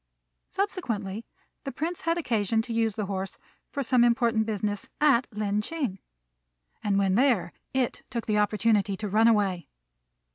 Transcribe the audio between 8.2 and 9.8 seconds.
the opportunity to run away.